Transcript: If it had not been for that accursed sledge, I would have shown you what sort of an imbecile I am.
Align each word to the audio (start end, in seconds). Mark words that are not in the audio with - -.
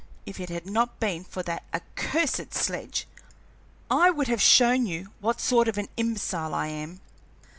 If 0.25 0.39
it 0.39 0.49
had 0.49 0.65
not 0.65 0.99
been 0.99 1.23
for 1.23 1.43
that 1.43 1.61
accursed 1.71 2.55
sledge, 2.55 3.07
I 3.91 4.09
would 4.09 4.29
have 4.29 4.41
shown 4.41 4.87
you 4.87 5.09
what 5.19 5.39
sort 5.39 5.67
of 5.67 5.77
an 5.77 5.89
imbecile 5.95 6.55
I 6.55 6.69
am. 6.69 7.01